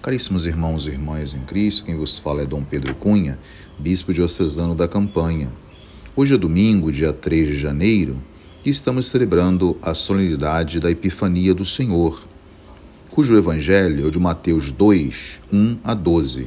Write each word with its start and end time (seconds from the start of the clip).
Caríssimos 0.00 0.46
irmãos 0.46 0.86
e 0.86 0.90
irmãs 0.90 1.34
em 1.34 1.40
Cristo, 1.40 1.84
quem 1.84 1.96
vos 1.96 2.20
fala 2.20 2.42
é 2.42 2.46
Dom 2.46 2.62
Pedro 2.62 2.94
Cunha, 2.94 3.36
bispo 3.76 4.14
diocesano 4.14 4.72
da 4.72 4.86
Campanha. 4.86 5.52
Hoje 6.14 6.34
é 6.34 6.38
domingo, 6.38 6.92
dia 6.92 7.12
3 7.12 7.48
de 7.48 7.58
janeiro, 7.58 8.16
e 8.64 8.70
estamos 8.70 9.08
celebrando 9.08 9.76
a 9.82 9.94
solenidade 9.94 10.78
da 10.78 10.88
Epifania 10.88 11.52
do 11.52 11.66
Senhor, 11.66 12.22
cujo 13.10 13.36
evangelho 13.36 14.04
é 14.04 14.06
o 14.06 14.10
de 14.10 14.20
Mateus 14.20 14.70
2, 14.70 15.40
1 15.52 15.78
a 15.82 15.94
12. 15.94 16.46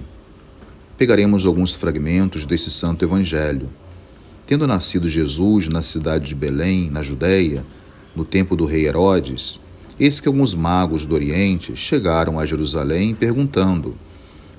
Pegaremos 0.97 1.45
alguns 1.45 1.73
fragmentos 1.73 2.45
desse 2.45 2.71
santo 2.71 3.03
evangelho. 3.03 3.69
Tendo 4.47 4.65
nascido 4.65 5.09
Jesus 5.09 5.67
na 5.67 5.81
cidade 5.81 6.29
de 6.29 6.35
Belém, 6.35 6.89
na 6.89 7.03
Judéia, 7.03 7.65
no 8.15 8.23
tempo 8.23 8.55
do 8.55 8.63
rei 8.65 8.87
Herodes, 8.87 9.59
Eis 10.01 10.19
que 10.19 10.27
alguns 10.27 10.55
magos 10.55 11.05
do 11.05 11.13
Oriente 11.13 11.75
chegaram 11.75 12.39
a 12.39 12.45
Jerusalém 12.47 13.13
perguntando: 13.13 13.95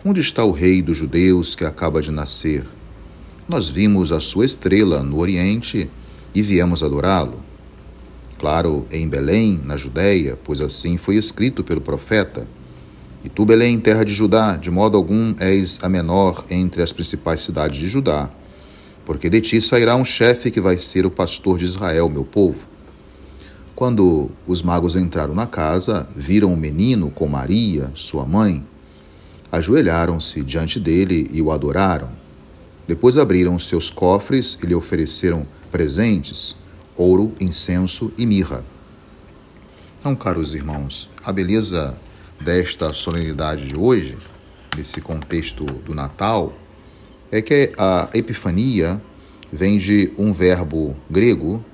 Onde 0.05 0.21
está 0.21 0.45
o 0.45 0.53
rei 0.53 0.80
dos 0.80 0.97
judeus 0.97 1.57
que 1.57 1.65
acaba 1.65 2.01
de 2.01 2.12
nascer? 2.12 2.65
Nós 3.49 3.69
vimos 3.69 4.13
a 4.13 4.21
sua 4.21 4.47
estrela 4.47 5.02
no 5.02 5.19
Oriente 5.19 5.91
e 6.33 6.43
viemos 6.43 6.85
adorá-lo. 6.85 7.41
Claro, 8.39 8.87
em 8.93 9.09
Belém, 9.09 9.61
na 9.65 9.77
Judéia, 9.77 10.39
pois 10.45 10.61
assim 10.61 10.97
foi 10.97 11.16
escrito 11.16 11.65
pelo 11.65 11.80
profeta. 11.80 12.47
E 13.24 13.29
tu, 13.29 13.45
Belém, 13.45 13.80
terra 13.80 14.05
de 14.05 14.15
Judá, 14.15 14.55
de 14.57 14.71
modo 14.71 14.97
algum 14.97 15.35
és 15.41 15.80
a 15.83 15.88
menor 15.88 16.45
entre 16.51 16.85
as 16.85 16.93
principais 16.93 17.43
cidades 17.43 17.80
de 17.80 17.88
Judá, 17.88 18.30
porque 19.05 19.29
de 19.29 19.41
ti 19.41 19.61
sairá 19.61 19.97
um 19.97 20.05
chefe 20.05 20.52
que 20.52 20.61
vai 20.61 20.79
ser 20.79 21.05
o 21.05 21.11
pastor 21.11 21.59
de 21.59 21.65
Israel, 21.65 22.09
meu 22.09 22.23
povo. 22.23 22.72
Quando 23.75 24.31
os 24.47 24.62
magos 24.62 24.97
entraram 24.97 25.35
na 25.35 25.47
casa, 25.47 26.07
viram 26.15 26.53
o 26.53 26.57
menino 26.57 27.11
com 27.11 27.27
Maria, 27.27 27.91
sua 27.95 28.27
mãe. 28.27 28.65
Ajoelharam-se 29.51 30.43
diante 30.43 30.79
dele 30.79 31.29
e 31.33 31.41
o 31.41 31.51
adoraram. 31.51 32.11
Depois 32.87 33.16
abriram 33.16 33.59
seus 33.59 33.88
cofres 33.88 34.59
e 34.63 34.66
lhe 34.66 34.74
ofereceram 34.74 35.46
presentes: 35.71 36.55
ouro, 36.96 37.33
incenso 37.41 38.13
e 38.19 38.27
mirra. 38.27 38.65
Então, 40.01 40.15
caros 40.15 40.55
irmãos, 40.55 41.09
a 41.24 41.33
beleza 41.33 41.96
desta 42.41 42.93
solenidade 42.93 43.68
de 43.68 43.79
hoje, 43.79 44.18
nesse 44.77 45.01
contexto 45.01 45.65
do 45.65 45.95
Natal, 45.95 46.52
é 47.30 47.41
que 47.41 47.73
a 47.79 48.11
Epifania 48.13 49.01
vem 49.51 49.79
de 49.79 50.13
um 50.18 50.33
verbo 50.33 50.95
grego 51.09 51.65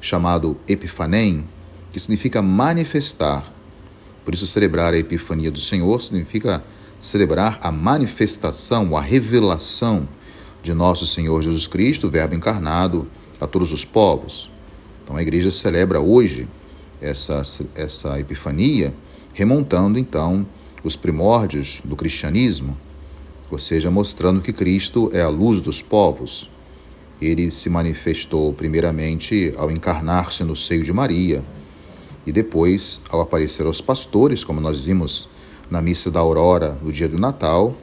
chamado 0.00 0.56
epifanem, 0.68 1.44
que 1.92 2.00
significa 2.00 2.42
manifestar. 2.42 3.52
Por 4.24 4.34
isso, 4.34 4.46
celebrar 4.46 4.94
a 4.94 4.98
Epifania 4.98 5.50
do 5.50 5.60
Senhor 5.60 6.00
significa 6.02 6.62
celebrar 7.00 7.58
a 7.62 7.70
manifestação, 7.70 8.96
a 8.96 9.00
revelação 9.00 10.08
de 10.62 10.74
nosso 10.74 11.06
Senhor 11.06 11.42
Jesus 11.42 11.66
Cristo, 11.66 12.10
Verbo 12.10 12.34
encarnado, 12.34 13.06
a 13.40 13.46
todos 13.46 13.72
os 13.72 13.84
povos. 13.84 14.50
Então, 15.04 15.16
a 15.16 15.22
igreja 15.22 15.50
celebra 15.50 16.00
hoje 16.00 16.48
essa, 17.00 17.42
essa 17.74 18.18
Epifania, 18.18 18.92
remontando 19.32 19.98
então 19.98 20.46
os 20.82 20.96
primórdios 20.96 21.80
do 21.84 21.94
cristianismo, 21.94 22.76
ou 23.50 23.58
seja, 23.58 23.90
mostrando 23.90 24.40
que 24.40 24.52
Cristo 24.52 25.10
é 25.12 25.22
a 25.22 25.28
luz 25.28 25.60
dos 25.60 25.80
povos 25.80 26.50
ele 27.20 27.50
se 27.50 27.70
manifestou 27.70 28.52
primeiramente 28.52 29.54
ao 29.56 29.70
encarnar-se 29.70 30.44
no 30.44 30.54
seio 30.54 30.84
de 30.84 30.92
Maria 30.92 31.42
e 32.26 32.32
depois 32.32 33.00
ao 33.08 33.20
aparecer 33.20 33.64
aos 33.66 33.80
pastores, 33.80 34.42
como 34.42 34.60
nós 34.60 34.80
vimos 34.80 35.28
na 35.70 35.80
missa 35.80 36.10
da 36.10 36.20
aurora 36.20 36.76
no 36.82 36.92
dia 36.92 37.08
do 37.08 37.18
Natal. 37.18 37.74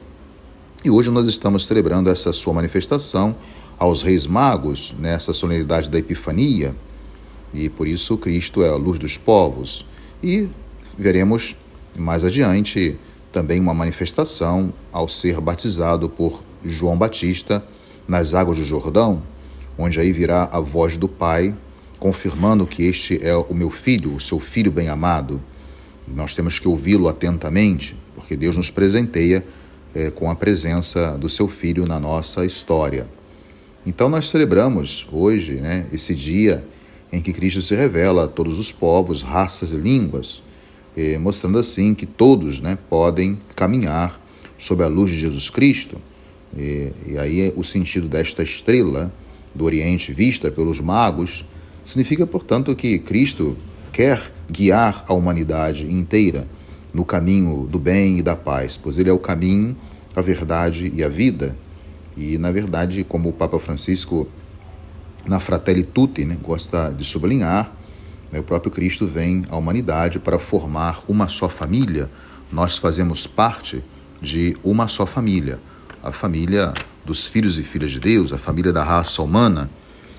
E 0.84 0.90
hoje 0.90 1.10
nós 1.10 1.26
estamos 1.26 1.66
celebrando 1.66 2.10
essa 2.10 2.32
sua 2.32 2.52
manifestação 2.52 3.34
aos 3.78 4.02
reis 4.02 4.26
magos 4.26 4.94
nessa 4.98 5.32
solenidade 5.32 5.90
da 5.90 5.98
Epifania. 5.98 6.76
E 7.52 7.68
por 7.68 7.88
isso 7.88 8.18
Cristo 8.18 8.62
é 8.62 8.68
a 8.68 8.76
luz 8.76 8.98
dos 8.98 9.16
povos. 9.16 9.86
E 10.22 10.48
veremos 10.96 11.56
mais 11.96 12.24
adiante 12.24 12.98
também 13.32 13.60
uma 13.60 13.74
manifestação 13.74 14.72
ao 14.92 15.08
ser 15.08 15.40
batizado 15.40 16.08
por 16.08 16.42
João 16.64 16.96
Batista 16.96 17.64
nas 18.06 18.34
águas 18.34 18.58
do 18.58 18.64
Jordão, 18.64 19.22
onde 19.78 19.98
aí 19.98 20.12
virá 20.12 20.48
a 20.52 20.60
voz 20.60 20.96
do 20.96 21.08
Pai, 21.08 21.54
confirmando 22.04 22.66
que 22.66 22.82
este 22.82 23.18
é 23.26 23.34
o 23.34 23.54
meu 23.54 23.70
filho, 23.70 24.14
o 24.14 24.20
seu 24.20 24.38
filho 24.38 24.70
bem-amado. 24.70 25.40
Nós 26.06 26.34
temos 26.34 26.58
que 26.58 26.68
ouvi-lo 26.68 27.08
atentamente, 27.08 27.96
porque 28.14 28.36
Deus 28.36 28.58
nos 28.58 28.70
presenteia 28.70 29.42
é, 29.94 30.10
com 30.10 30.30
a 30.30 30.34
presença 30.34 31.16
do 31.16 31.30
seu 31.30 31.48
filho 31.48 31.86
na 31.86 31.98
nossa 31.98 32.44
história. 32.44 33.06
Então 33.86 34.10
nós 34.10 34.28
celebramos 34.28 35.06
hoje 35.10 35.54
né, 35.54 35.86
esse 35.94 36.14
dia 36.14 36.62
em 37.10 37.22
que 37.22 37.32
Cristo 37.32 37.62
se 37.62 37.74
revela 37.74 38.24
a 38.24 38.28
todos 38.28 38.58
os 38.58 38.70
povos, 38.70 39.22
raças 39.22 39.72
e 39.72 39.76
línguas, 39.76 40.42
eh, 40.94 41.16
mostrando 41.16 41.58
assim 41.58 41.94
que 41.94 42.04
todos 42.04 42.60
né, 42.60 42.76
podem 42.90 43.38
caminhar 43.56 44.20
sob 44.58 44.84
a 44.84 44.88
luz 44.88 45.10
de 45.10 45.20
Jesus 45.20 45.48
Cristo 45.48 45.96
e, 46.54 46.92
e 47.06 47.18
aí 47.18 47.50
o 47.56 47.64
sentido 47.64 48.08
desta 48.08 48.42
estrela 48.42 49.10
do 49.54 49.64
Oriente 49.64 50.12
vista 50.12 50.50
pelos 50.50 50.80
magos 50.80 51.46
significa, 51.84 52.26
portanto, 52.26 52.74
que 52.74 52.98
Cristo 52.98 53.56
quer 53.92 54.32
guiar 54.50 55.04
a 55.08 55.14
humanidade 55.14 55.90
inteira 55.90 56.46
no 56.92 57.04
caminho 57.04 57.66
do 57.66 57.78
bem 57.78 58.18
e 58.18 58.22
da 58.22 58.36
paz, 58.36 58.76
pois 58.76 58.98
ele 58.98 59.10
é 59.10 59.12
o 59.12 59.18
caminho, 59.18 59.76
a 60.14 60.20
verdade 60.20 60.92
e 60.94 61.02
a 61.02 61.08
vida. 61.08 61.56
E, 62.16 62.38
na 62.38 62.50
verdade, 62.50 63.04
como 63.04 63.28
o 63.28 63.32
Papa 63.32 63.58
Francisco, 63.58 64.28
na 65.26 65.40
Fratelli 65.40 65.82
Tutti, 65.82 66.24
né, 66.24 66.36
gosta 66.40 66.90
de 66.90 67.04
sublinhar, 67.04 67.72
né, 68.30 68.40
o 68.40 68.42
próprio 68.42 68.70
Cristo 68.70 69.06
vem 69.06 69.42
à 69.48 69.56
humanidade 69.56 70.18
para 70.18 70.38
formar 70.38 71.02
uma 71.08 71.28
só 71.28 71.48
família. 71.48 72.10
Nós 72.52 72.78
fazemos 72.78 73.26
parte 73.26 73.82
de 74.20 74.56
uma 74.62 74.86
só 74.86 75.04
família 75.06 75.58
a 76.04 76.12
família 76.12 76.74
dos 77.02 77.26
filhos 77.26 77.58
e 77.58 77.62
filhas 77.62 77.90
de 77.90 77.98
Deus, 77.98 78.30
a 78.30 78.36
família 78.36 78.70
da 78.70 78.84
raça 78.84 79.22
humana, 79.22 79.70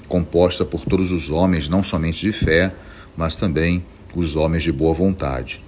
composta 0.08 0.64
por 0.64 0.86
todos 0.86 1.12
os 1.12 1.30
homens, 1.30 1.70
não 1.70 1.84
somente 1.84 2.22
de 2.22 2.32
fé, 2.32 2.74
mas 3.16 3.38
também 3.38 3.84
os 4.16 4.36
homens 4.36 4.64
de 4.64 4.72
boa 4.72 4.94
vontade. 4.94 5.64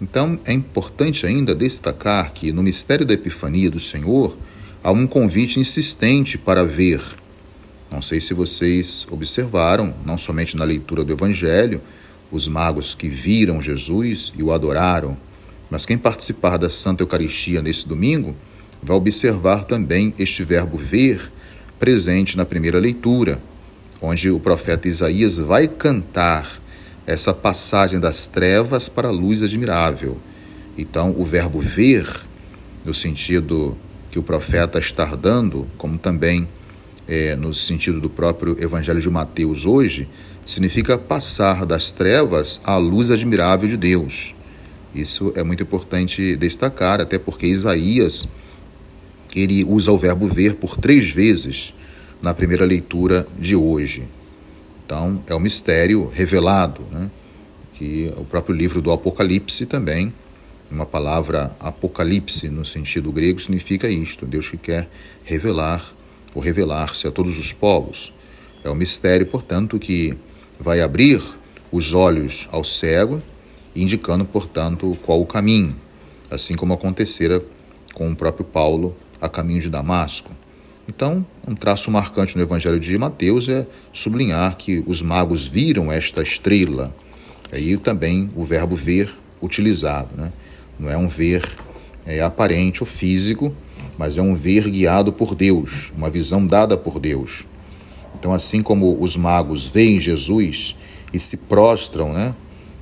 Então, 0.00 0.38
é 0.44 0.52
importante 0.52 1.26
ainda 1.26 1.54
destacar 1.54 2.32
que 2.32 2.52
no 2.52 2.62
mistério 2.62 3.06
da 3.06 3.14
Epifania 3.14 3.70
do 3.70 3.80
Senhor 3.80 4.36
há 4.82 4.90
um 4.92 5.06
convite 5.06 5.60
insistente 5.60 6.36
para 6.36 6.64
ver. 6.64 7.00
Não 7.90 8.02
sei 8.02 8.20
se 8.20 8.34
vocês 8.34 9.06
observaram, 9.10 9.94
não 10.04 10.18
somente 10.18 10.56
na 10.56 10.64
leitura 10.64 11.04
do 11.04 11.12
Evangelho, 11.12 11.80
os 12.30 12.48
magos 12.48 12.94
que 12.94 13.08
viram 13.08 13.62
Jesus 13.62 14.32
e 14.36 14.42
o 14.42 14.52
adoraram, 14.52 15.16
mas 15.70 15.86
quem 15.86 15.96
participar 15.96 16.56
da 16.58 16.68
Santa 16.68 17.02
Eucaristia 17.02 17.62
nesse 17.62 17.86
domingo 17.86 18.34
vai 18.82 18.96
observar 18.96 19.64
também 19.64 20.12
este 20.18 20.42
verbo 20.44 20.76
ver 20.76 21.32
presente 21.78 22.36
na 22.36 22.44
primeira 22.44 22.78
leitura, 22.78 23.40
onde 24.00 24.30
o 24.30 24.38
profeta 24.38 24.88
Isaías 24.88 25.38
vai 25.38 25.68
cantar 25.68 26.60
essa 27.06 27.34
passagem 27.34 28.00
das 28.00 28.26
trevas 28.26 28.88
para 28.88 29.08
a 29.08 29.12
luz 29.12 29.42
admirável. 29.42 30.18
Então, 30.76 31.14
o 31.16 31.24
verbo 31.24 31.60
ver, 31.60 32.08
no 32.84 32.94
sentido 32.94 33.76
que 34.10 34.18
o 34.18 34.22
profeta 34.22 34.78
está 34.78 35.04
dando, 35.14 35.66
como 35.76 35.98
também 35.98 36.48
é, 37.06 37.36
no 37.36 37.54
sentido 37.54 38.00
do 38.00 38.08
próprio 38.08 38.56
Evangelho 38.62 39.00
de 39.00 39.10
Mateus 39.10 39.66
hoje, 39.66 40.08
significa 40.46 40.96
passar 40.96 41.66
das 41.66 41.90
trevas 41.90 42.60
à 42.64 42.76
luz 42.76 43.10
admirável 43.10 43.68
de 43.68 43.76
Deus. 43.76 44.34
Isso 44.94 45.32
é 45.34 45.42
muito 45.42 45.62
importante 45.62 46.36
destacar, 46.36 47.00
até 47.00 47.18
porque 47.18 47.46
Isaías 47.46 48.28
ele 49.34 49.64
usa 49.64 49.90
o 49.90 49.98
verbo 49.98 50.28
ver 50.28 50.54
por 50.54 50.76
três 50.76 51.10
vezes 51.10 51.73
na 52.24 52.32
primeira 52.32 52.64
leitura 52.64 53.26
de 53.38 53.54
hoje. 53.54 54.08
Então, 54.84 55.22
é 55.26 55.34
um 55.34 55.38
mistério 55.38 56.08
revelado, 56.08 56.80
né? 56.90 57.10
que 57.74 58.10
o 58.16 58.24
próprio 58.24 58.56
livro 58.56 58.80
do 58.80 58.90
Apocalipse 58.90 59.66
também, 59.66 60.10
uma 60.70 60.86
palavra 60.86 61.54
apocalipse 61.60 62.48
no 62.48 62.64
sentido 62.64 63.12
grego 63.12 63.38
significa 63.38 63.90
isto, 63.90 64.24
Deus 64.24 64.48
que 64.48 64.56
quer 64.56 64.88
revelar 65.22 65.92
ou 66.34 66.40
revelar-se 66.40 67.06
a 67.06 67.10
todos 67.10 67.38
os 67.38 67.52
povos. 67.52 68.10
É 68.64 68.70
um 68.70 68.74
mistério, 68.74 69.26
portanto, 69.26 69.78
que 69.78 70.16
vai 70.58 70.80
abrir 70.80 71.22
os 71.70 71.92
olhos 71.92 72.48
ao 72.50 72.64
cego, 72.64 73.22
indicando, 73.76 74.24
portanto, 74.24 74.96
qual 75.02 75.20
o 75.20 75.26
caminho, 75.26 75.76
assim 76.30 76.56
como 76.56 76.72
acontecera 76.72 77.44
com 77.92 78.10
o 78.10 78.16
próprio 78.16 78.46
Paulo 78.46 78.96
a 79.20 79.28
caminho 79.28 79.60
de 79.60 79.68
Damasco. 79.68 80.30
Então, 80.88 81.24
um 81.46 81.54
traço 81.54 81.90
marcante 81.90 82.36
no 82.36 82.42
Evangelho 82.42 82.78
de 82.78 82.96
Mateus 82.98 83.48
é 83.48 83.66
sublinhar 83.92 84.56
que 84.56 84.84
os 84.86 85.00
magos 85.00 85.46
viram 85.46 85.90
esta 85.90 86.22
estrela. 86.22 86.94
Aí 87.50 87.76
também 87.76 88.28
o 88.36 88.44
verbo 88.44 88.76
ver 88.76 89.14
utilizado, 89.40 90.10
né? 90.16 90.32
Não 90.78 90.90
é 90.90 90.96
um 90.96 91.08
ver 91.08 91.42
é 92.06 92.20
aparente 92.20 92.82
ou 92.82 92.86
físico, 92.86 93.54
mas 93.96 94.18
é 94.18 94.22
um 94.22 94.34
ver 94.34 94.68
guiado 94.68 95.12
por 95.12 95.34
Deus, 95.34 95.92
uma 95.96 96.10
visão 96.10 96.46
dada 96.46 96.76
por 96.76 96.98
Deus. 96.98 97.46
Então, 98.18 98.32
assim 98.32 98.62
como 98.62 99.00
os 99.00 99.16
magos 99.16 99.64
veem 99.64 99.98
Jesus 99.98 100.76
e 101.12 101.18
se 101.18 101.36
prostram 101.36 102.12
né, 102.12 102.34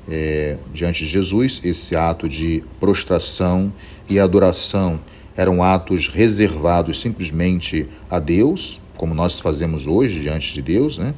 é, 0.08 0.58
diante 0.72 1.04
de 1.04 1.10
Jesus, 1.10 1.60
esse 1.64 1.94
ato 1.94 2.28
de 2.28 2.62
prostração 2.80 3.72
e 4.08 4.18
adoração 4.18 5.00
eram 5.36 5.62
atos 5.62 6.08
reservados 6.08 7.00
simplesmente 7.00 7.88
a 8.10 8.18
Deus, 8.18 8.80
como 8.96 9.14
nós 9.14 9.40
fazemos 9.40 9.86
hoje 9.86 10.20
diante 10.20 10.52
de 10.52 10.62
Deus, 10.62 10.98
né? 10.98 11.14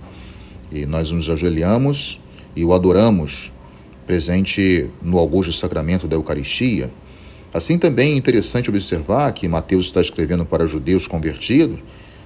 E 0.71 0.87
nós 0.87 1.11
nos 1.11 1.29
ajoelhamos 1.29 2.21
e 2.57 2.65
o 2.65 2.73
adoramos 2.73 3.53
presente 4.07 4.89
no 5.03 5.19
augusto 5.19 5.53
sacramento 5.53 6.07
da 6.07 6.17
Eucaristia. 6.17 6.91
Assim 7.53 7.79
também 7.79 8.15
é 8.15 8.17
interessante 8.17 8.69
observar 8.69 9.33
que 9.33 9.49
Mateus 9.49 9.87
está 9.87 10.01
escrevendo 10.01 10.45
para 10.45 10.67
judeus 10.67 11.07
convertidos 11.07 11.79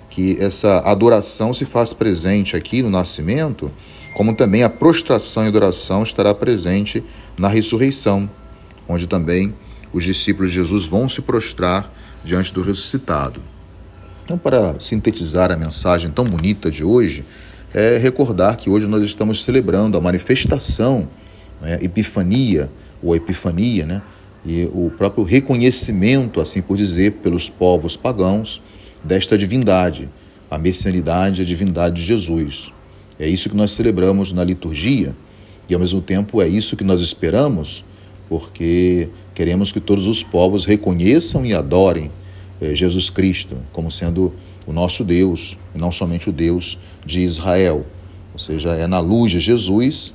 que 0.09 0.37
essa 0.41 0.79
adoração 0.79 1.53
se 1.53 1.65
faz 1.65 1.93
presente 1.93 2.57
aqui 2.57 2.83
no 2.83 2.91
nascimento, 2.91 3.71
como 4.15 4.35
também 4.35 4.63
a 4.63 4.71
prostração 4.71 5.45
e 5.45 5.49
adoração 5.49 6.03
estará 6.03 6.35
presente 6.35 7.05
na 7.39 7.47
ressurreição, 7.47 8.29
onde 8.89 9.07
também 9.07 9.55
os 9.93 10.05
discípulos 10.05 10.51
de 10.51 10.57
Jesus 10.57 10.85
vão 10.85 11.09
se 11.09 11.23
prostrar 11.23 11.93
diante 12.25 12.53
do 12.53 12.63
ressuscitado. 12.63 13.43
Então, 14.25 14.37
para 14.37 14.79
sintetizar 14.79 15.51
a 15.51 15.57
mensagem 15.57 16.11
tão 16.11 16.25
bonita 16.25 16.71
de 16.71 16.85
hoje, 16.85 17.25
é 17.73 17.97
recordar 17.97 18.57
que 18.57 18.69
hoje 18.69 18.87
nós 18.87 19.03
estamos 19.03 19.43
celebrando 19.43 19.97
a 19.97 20.01
manifestação, 20.01 21.09
né, 21.61 21.79
epifania, 21.83 22.71
ou 23.03 23.15
epifania, 23.15 23.87
né, 23.87 24.03
e 24.45 24.69
o 24.73 24.91
próprio 24.97 25.25
reconhecimento, 25.25 26.41
assim 26.41 26.63
por 26.63 26.77
dizer, 26.77 27.13
pelos 27.23 27.49
povos 27.49 27.97
pagãos 27.97 28.63
desta 29.03 29.37
divindade, 29.37 30.09
a 30.51 30.59
messianidade 30.59 31.43
a 31.43 31.45
divindade 31.45 31.97
de 31.97 32.07
Jesus. 32.07 32.73
É 33.19 33.29
isso 33.29 33.49
que 33.49 33.57
nós 33.57 33.73
celebramos 33.73 34.33
na 34.33 34.45
liturgia 34.45 35.15
e, 35.69 35.75
ao 35.75 35.81
mesmo 35.81 36.01
tempo, 36.01 36.41
é 36.41 36.49
isso 36.49 36.77
que 36.77 36.85
nós 36.85 37.01
esperamos, 37.01 37.85
porque 38.29 39.09
queremos 39.39 39.71
que 39.71 39.79
todos 39.79 40.09
os 40.09 40.21
povos 40.21 40.65
reconheçam 40.65 41.47
e 41.47 41.55
adorem 41.55 42.11
eh, 42.61 42.75
Jesus 42.75 43.09
Cristo 43.09 43.57
como 43.73 43.89
sendo 43.89 44.35
o 44.67 44.73
nosso 44.73 45.05
Deus, 45.05 45.57
e 45.73 45.79
não 45.79 45.93
somente 45.93 46.29
o 46.29 46.33
Deus 46.33 46.77
de 47.07 47.21
Israel. 47.21 47.87
Ou 48.33 48.39
seja, 48.41 48.71
é 48.71 48.89
na 48.89 48.99
luz 48.99 49.31
de 49.31 49.39
Jesus 49.39 50.13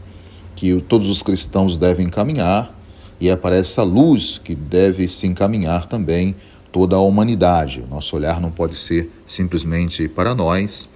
que 0.58 0.78
todos 0.82 1.08
os 1.08 1.24
cristãos 1.24 1.78
devem 1.78 2.08
caminhar 2.08 2.78
e 3.18 3.30
é 3.30 3.36
para 3.38 3.56
essa 3.56 3.82
luz 3.82 4.42
que 4.44 4.54
deve 4.54 5.08
se 5.08 5.26
encaminhar 5.26 5.88
também 5.88 6.36
toda 6.70 6.98
a 6.98 7.00
humanidade. 7.00 7.82
Nosso 7.90 8.18
olhar 8.18 8.42
não 8.42 8.52
pode 8.52 8.78
ser 8.78 9.10
simplesmente 9.26 10.06
para 10.10 10.36
nós, 10.36 10.90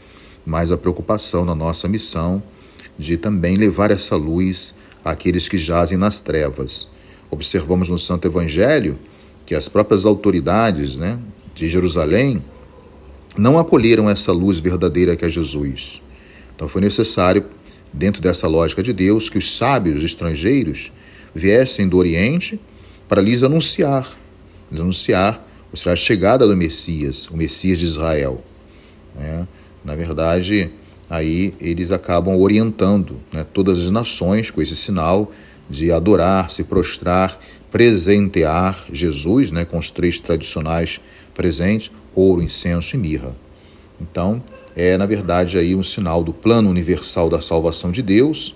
mas 0.46 0.70
a 0.70 0.78
preocupação 0.78 1.46
na 1.46 1.56
nossa 1.56 1.88
missão 1.88 2.44
de 3.00 3.16
também 3.16 3.56
levar 3.56 3.90
essa 3.90 4.18
luz 4.18 4.76
àqueles 5.02 5.48
que 5.48 5.58
jazem 5.58 5.98
nas 5.98 6.20
trevas. 6.20 6.90
Observamos 7.30 7.90
no 7.90 8.00
Santo 8.00 8.28
Evangelho 8.28 8.98
que 9.46 9.56
as 9.56 9.70
próprias 9.70 10.06
autoridades 10.06 10.96
né, 10.96 11.20
de 11.56 11.70
Jerusalém 11.70 12.44
não 13.38 13.58
acolheram 13.58 14.10
essa 14.10 14.32
luz 14.32 14.60
verdadeira 14.60 15.16
que 15.16 15.26
é 15.26 15.30
Jesus. 15.30 16.02
Então 16.56 16.68
foi 16.68 16.82
necessário, 16.82 17.46
dentro 17.94 18.22
dessa 18.22 18.48
lógica 18.48 18.82
de 18.82 18.92
Deus, 18.92 19.30
que 19.30 19.38
os 19.38 19.56
sábios 19.56 20.04
estrangeiros 20.04 20.92
viessem 21.34 21.88
do 21.88 21.98
Oriente 21.98 22.60
para 23.08 23.22
lhes 23.22 23.44
anunciar, 23.44 24.18
lhes 24.72 24.82
anunciar 24.82 25.48
ou 25.72 25.78
seja, 25.78 25.92
a 25.92 25.96
chegada 25.96 26.48
do 26.48 26.56
Messias, 26.56 27.28
o 27.28 27.38
Messias 27.38 27.80
de 27.80 27.86
Israel. 27.86 28.44
Né? 29.16 29.48
Na 29.84 29.96
verdade, 29.96 30.72
aí 31.10 31.54
eles 31.60 31.92
acabam 31.92 32.40
orientando 32.40 33.20
né, 33.32 33.46
todas 33.54 33.80
as 33.80 33.92
nações 33.92 34.50
com 34.50 34.62
esse 34.62 34.76
sinal 34.76 35.32
de 35.70 35.92
adorar, 35.92 36.52
se 36.52 36.64
prostrar, 36.64 37.40
presentear 37.72 38.86
Jesus, 38.92 39.52
né, 39.52 39.66
com 39.66 39.78
os 39.78 39.92
três 39.92 40.20
tradicionais 40.20 41.00
presentes, 41.34 41.92
ouro, 42.16 42.42
incenso 42.42 42.96
e 42.96 43.00
mirra. 43.00 43.36
Então, 44.00 44.42
é 44.76 44.98
na 44.98 45.06
verdade 45.06 45.58
aí 45.58 45.76
um 45.76 45.84
sinal 45.84 46.24
do 46.24 46.34
plano 46.34 46.70
universal 46.70 47.30
da 47.30 47.42
salvação 47.42 47.92
de 47.92 48.02
Deus 48.02 48.56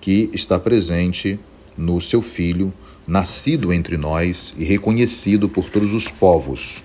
que 0.00 0.30
está 0.32 0.58
presente 0.58 1.38
no 1.76 2.00
seu 2.00 2.22
Filho, 2.22 2.72
nascido 3.06 3.72
entre 3.72 3.96
nós 3.96 4.54
e 4.58 4.64
reconhecido 4.64 5.48
por 5.48 5.68
todos 5.68 5.92
os 5.92 6.08
povos. 6.08 6.82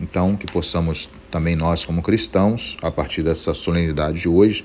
Então, 0.00 0.36
que 0.36 0.46
possamos 0.46 1.10
também 1.30 1.54
nós, 1.54 1.84
como 1.84 2.02
cristãos, 2.02 2.76
a 2.82 2.90
partir 2.90 3.22
dessa 3.22 3.54
solenidade 3.54 4.20
de 4.20 4.28
hoje, 4.28 4.64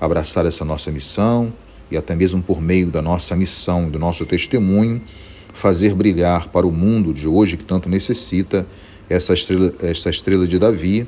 abraçar 0.00 0.46
essa 0.46 0.64
nossa 0.64 0.90
missão 0.90 1.52
e 1.90 1.96
até 1.96 2.14
mesmo 2.14 2.42
por 2.42 2.60
meio 2.60 2.86
da 2.86 3.02
nossa 3.02 3.34
missão, 3.34 3.88
do 3.88 3.98
nosso 3.98 4.24
testemunho, 4.24 5.00
fazer 5.52 5.94
brilhar 5.94 6.48
para 6.48 6.66
o 6.66 6.72
mundo 6.72 7.12
de 7.12 7.26
hoje 7.26 7.56
que 7.56 7.64
tanto 7.64 7.88
necessita 7.88 8.66
essa 9.08 9.34
estrela, 9.34 9.72
essa 9.82 10.08
estrela 10.08 10.46
de 10.46 10.58
Davi, 10.58 11.06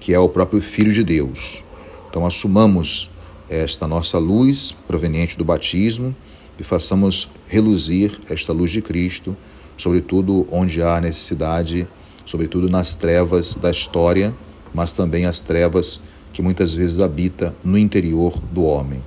que 0.00 0.14
é 0.14 0.18
o 0.18 0.28
próprio 0.28 0.60
Filho 0.60 0.92
de 0.92 1.04
Deus. 1.04 1.62
Então, 2.08 2.24
assumamos 2.24 3.10
esta 3.48 3.86
nossa 3.86 4.18
luz 4.18 4.72
proveniente 4.86 5.36
do 5.36 5.44
batismo 5.44 6.14
e 6.58 6.64
façamos 6.64 7.28
reluzir 7.46 8.18
esta 8.30 8.52
luz 8.52 8.70
de 8.70 8.80
Cristo, 8.80 9.36
sobretudo 9.76 10.46
onde 10.50 10.82
há 10.82 11.00
necessidade, 11.00 11.86
sobretudo 12.24 12.70
nas 12.70 12.94
trevas 12.94 13.54
da 13.54 13.70
história, 13.70 14.34
mas 14.72 14.92
também 14.92 15.26
as 15.26 15.40
trevas 15.40 16.00
que 16.32 16.40
muitas 16.40 16.74
vezes 16.74 16.98
habita 16.98 17.54
no 17.64 17.76
interior 17.76 18.38
do 18.52 18.64
homem. 18.64 19.02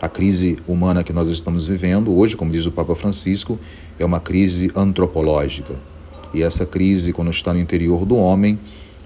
A 0.00 0.08
crise 0.08 0.56
humana 0.66 1.04
que 1.04 1.12
nós 1.12 1.28
estamos 1.28 1.66
vivendo 1.66 2.16
hoje, 2.16 2.34
como 2.34 2.50
diz 2.50 2.64
o 2.64 2.72
Papa 2.72 2.94
Francisco, 2.94 3.60
é 3.98 4.04
uma 4.04 4.18
crise 4.18 4.72
antropológica. 4.74 5.78
E 6.32 6.42
essa 6.42 6.64
crise, 6.64 7.12
quando 7.12 7.30
está 7.30 7.52
no 7.52 7.60
interior 7.60 8.06
do 8.06 8.16
homem, 8.16 8.58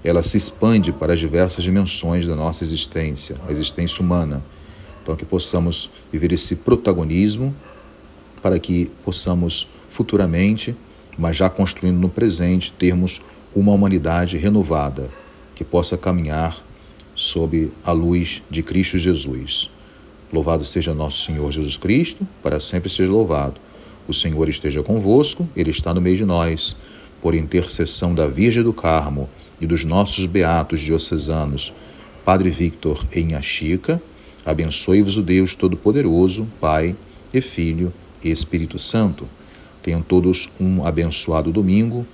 ela 0.05 0.23
se 0.23 0.37
expande 0.37 0.93
para 0.93 1.11
as 1.11 1.19
diversas 1.19 1.65
dimensões 1.65 2.25
da 2.25 2.33
nossa 2.33 2.63
existência, 2.63 3.35
a 3.45 3.51
existência 3.51 4.01
humana. 4.01 4.41
Então, 5.03 5.17
que 5.17 5.25
possamos 5.25 5.89
viver 6.09 6.31
esse 6.31 6.55
protagonismo 6.55 7.53
para 8.41 8.57
que 8.57 8.89
possamos 9.03 9.67
futuramente, 9.89 10.77
mas 11.17 11.35
já 11.35 11.49
construindo 11.49 11.99
no 11.99 12.07
presente, 12.07 12.71
termos 12.71 13.21
uma 13.53 13.73
humanidade 13.73 14.37
renovada 14.37 15.11
que 15.55 15.65
possa 15.65 15.97
caminhar 15.97 16.63
sob 17.13 17.69
a 17.83 17.91
luz 17.91 18.41
de 18.49 18.63
Cristo 18.63 18.97
Jesus. 18.97 19.74
Louvado 20.35 20.65
seja 20.65 20.93
nosso 20.93 21.25
Senhor 21.25 21.49
Jesus 21.49 21.77
Cristo, 21.77 22.27
para 22.43 22.59
sempre 22.59 22.89
seja 22.89 23.09
louvado. 23.09 23.61
O 24.05 24.13
Senhor 24.13 24.49
esteja 24.49 24.83
convosco, 24.83 25.47
Ele 25.55 25.71
está 25.71 25.93
no 25.93 26.01
meio 26.01 26.17
de 26.17 26.25
nós. 26.25 26.75
Por 27.21 27.33
intercessão 27.33 28.13
da 28.13 28.27
Virgem 28.27 28.61
do 28.61 28.73
Carmo 28.73 29.29
e 29.61 29.65
dos 29.65 29.85
nossos 29.85 30.25
beatos 30.25 30.81
diocesanos, 30.81 31.71
Padre 32.25 32.49
Victor 32.49 33.07
em 33.13 33.33
Achica, 33.33 34.01
abençoe-vos 34.45 35.15
o 35.15 35.21
Deus 35.21 35.55
Todo-Poderoso, 35.55 36.45
Pai 36.59 36.97
e 37.33 37.39
Filho 37.39 37.93
e 38.21 38.29
Espírito 38.29 38.77
Santo. 38.77 39.29
Tenham 39.81 40.01
todos 40.01 40.49
um 40.59 40.85
abençoado 40.85 41.49
domingo 41.49 42.05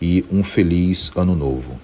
e 0.00 0.24
um 0.32 0.42
feliz 0.42 1.12
ano 1.14 1.36
novo. 1.36 1.78